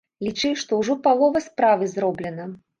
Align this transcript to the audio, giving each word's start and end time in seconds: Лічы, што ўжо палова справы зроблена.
Лічы, 0.27 0.49
што 0.61 0.79
ўжо 0.79 0.95
палова 1.05 1.45
справы 1.49 1.93
зроблена. 1.95 2.53